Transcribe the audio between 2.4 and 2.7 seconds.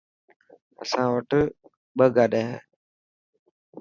هي.